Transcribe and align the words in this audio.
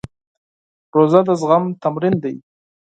روژه 0.95 1.21
د 1.27 1.29
زغم 1.41 1.63
تمرین 1.83 2.15
دی. 2.23 2.35